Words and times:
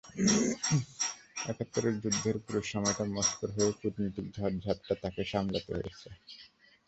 একাত্তরের 1.45 1.95
যুদ্ধের 2.03 2.37
পুরো 2.43 2.59
সময়টা 2.71 3.03
মস্কোর 3.15 3.49
হয়ে 3.55 3.71
কূটনৈতিক 3.79 4.25
ঝড়ঝাপটা 4.35 4.93
তাঁকেই 5.01 5.27
সামলাতে 5.31 5.71
হয়েছে। 5.75 6.07